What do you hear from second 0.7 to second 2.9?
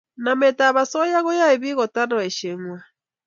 asoya ko yae piik kotar poshe ngwai